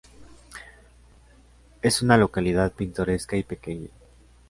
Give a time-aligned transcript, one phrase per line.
[1.83, 3.89] Es una localidad pintoresca y pequeña.